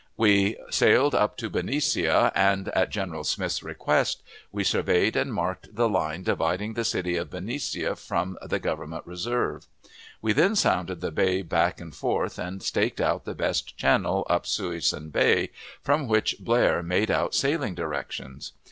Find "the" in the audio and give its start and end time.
5.75-5.87, 6.73-6.83, 8.41-8.57, 11.01-11.11, 13.25-13.35